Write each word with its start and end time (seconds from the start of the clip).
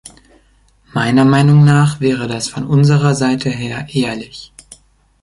Meiner 0.93 1.25
Meinung 1.25 1.63
nach 1.63 1.99
wäre 1.99 2.27
das 2.27 2.49
von 2.49 2.65
unserer 2.65 3.13
Seite 3.13 3.51
her 3.51 3.85
ehrlich. 3.93 4.51